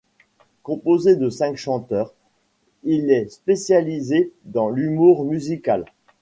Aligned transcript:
Composé 0.63 1.15
de 1.15 1.29
cinq 1.29 1.57
chanteurs, 1.57 2.11
il 2.83 3.11
est 3.11 3.29
spécialisé 3.29 4.31
dans 4.45 4.71
l'humour 4.71 5.25
musical. 5.25 5.85